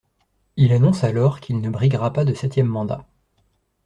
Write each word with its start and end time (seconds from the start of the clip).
Il 0.55 0.73
annonce 0.73 1.03
alors 1.03 1.39
qu'il 1.39 1.61
ne 1.61 1.69
briguera 1.69 2.11
pas 2.11 2.25
de 2.25 2.33
septième 2.33 2.65
mandat. 2.65 3.05